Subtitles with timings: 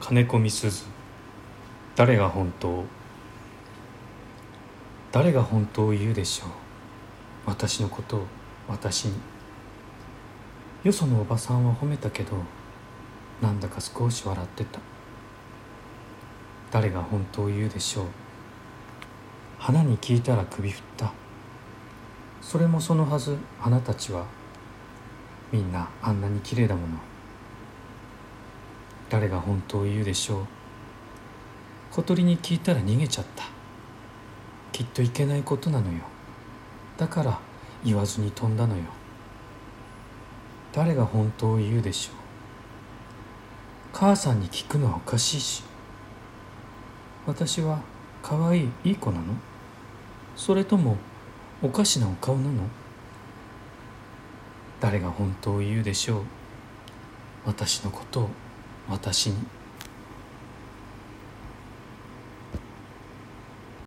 [0.00, 0.84] 金子みすず
[1.96, 2.84] 誰が本当？
[5.10, 6.48] 誰が本当を言うでしょう？
[7.46, 8.26] 私のことを
[8.68, 9.14] 私に。
[10.84, 12.36] よそのおばさんは褒めたけど
[13.42, 14.78] なんだか少し笑ってた。
[16.70, 18.06] 誰が本当を言うでしょう？
[19.58, 21.12] 花に聞いたら首振った。
[22.40, 23.36] それもそのはず。
[23.58, 24.24] 花たちは
[25.50, 26.98] みんなあんなに綺麗だもの。
[29.10, 30.46] 誰が本当を言うでしょう。
[31.90, 33.44] 小鳥に聞いたら逃げちゃった。
[34.72, 36.00] きっといけないことなのよ。
[36.96, 37.40] だから
[37.84, 38.82] 言わずに飛んだのよ。
[40.72, 42.14] 誰が本当を言うでしょう。
[43.92, 45.62] 母さんに聞くのはおかしいし。
[47.26, 47.80] 私は
[48.22, 49.34] 可愛いいい子なの？
[50.36, 50.98] それとも
[51.62, 52.68] おかしなお顔なの？
[54.80, 56.22] 誰が本当を言うでしょう。
[57.46, 58.30] 私のことを。
[58.88, 59.57] 私に。